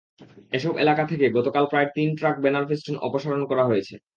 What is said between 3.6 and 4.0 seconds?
হয়েছে।